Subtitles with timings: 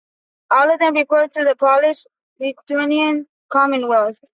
[0.49, 4.17] All of them refer to the Polish-Lithuanian Commonwealth.